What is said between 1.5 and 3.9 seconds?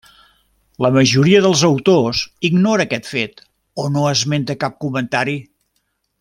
autors ignora aquest fet o